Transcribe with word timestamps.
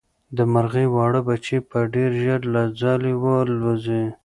د 0.37 0.39
مرغۍ 0.53 0.87
واړه 0.95 1.21
بچي 1.27 1.57
به 1.69 1.79
ډېر 1.93 2.11
ژر 2.23 2.41
له 2.53 2.61
ځالې 2.81 3.13
والوځي. 3.23 4.03